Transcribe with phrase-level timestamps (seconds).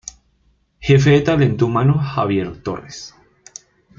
[0.79, 3.13] Jefe de Talento humano:Javier Torres.